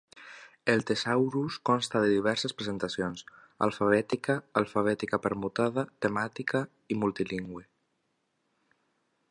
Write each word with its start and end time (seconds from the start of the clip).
El 0.71 0.79
tesaurus 0.89 1.57
consta 1.69 2.01
de 2.05 2.07
diverses 2.13 2.55
presentacions: 2.61 3.21
alfabètica, 3.67 4.37
alfabètica 4.63 5.21
permutada, 5.27 5.85
temàtica 6.07 6.63
i 6.97 7.01
multilingüe. 7.03 7.65